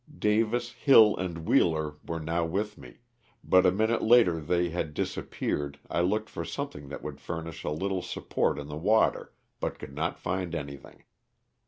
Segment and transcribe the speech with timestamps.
[0.17, 3.01] Davis, Hill and Wheeler were now with me,
[3.43, 7.63] but a minute later they had disap peared I looked for something that would furnish
[7.63, 11.03] a little support in the water but could not find any thing.